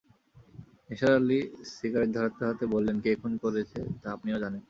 Nisar 0.87 1.13
Ali 1.15 1.39
cigarette 1.73 2.09
ধরাতে-ধরাতে 2.15 2.65
বললেন, 2.73 2.95
কে 3.03 3.11
খুন 3.21 3.33
করেছে 3.43 3.79
তা 4.01 4.07
আপনিও 4.15 4.41
জানেন। 4.43 4.59